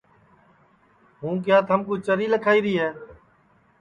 ہوں 1.19 1.35
کیا 1.43 1.57
تھمکُو 1.67 1.93
چری 2.05 2.25
لکھائی 2.33 2.59
ری 2.65 2.73
ہے 2.81 2.89